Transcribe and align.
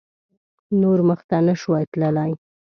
نور 0.81 0.99
مخته 1.09 1.35
نه 1.47 1.53
شوای 1.61 1.83
تللای. 1.91 2.31